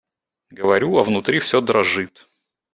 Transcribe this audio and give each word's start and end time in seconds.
Говорю, 0.49 0.97
а 0.97 1.03
внутри 1.03 1.37
все 1.37 1.61
дрожит. 1.61 2.27